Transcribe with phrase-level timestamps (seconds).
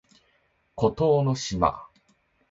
[0.73, 1.87] 孤島の島